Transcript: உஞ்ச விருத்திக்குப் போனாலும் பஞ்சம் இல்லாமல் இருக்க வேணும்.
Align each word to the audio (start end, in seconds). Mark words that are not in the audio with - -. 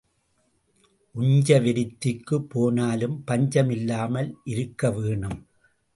உஞ்ச 1.15 1.59
விருத்திக்குப் 1.59 2.49
போனாலும் 2.49 3.23
பஞ்சம் 3.23 3.69
இல்லாமல் 3.69 4.37
இருக்க 4.43 4.91
வேணும். 4.91 5.39